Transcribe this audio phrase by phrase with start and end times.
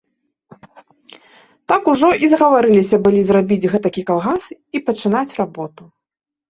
[1.73, 5.83] Так ужо і згаварыліся былі зрабіць гэтакі калгас і пачынаць работу.